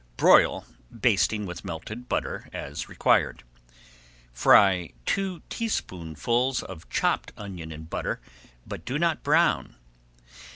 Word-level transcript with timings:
Broil, 0.17 0.65
basting 0.91 1.45
with 1.45 1.63
melted 1.63 2.09
butter 2.09 2.49
as 2.51 2.89
required. 2.89 3.43
Fry 4.33 4.93
two 5.05 5.43
teaspoonfuls 5.47 6.63
of 6.63 6.89
chopped 6.89 7.31
onion 7.37 7.71
in 7.71 7.83
butter, 7.83 8.19
but 8.65 8.83
do 8.83 8.97
not 8.97 9.21
brown. 9.21 9.75